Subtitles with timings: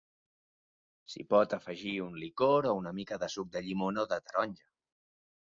[1.15, 4.71] S'hi pot afegir un licor o una mica de suc de llimona o de taronja.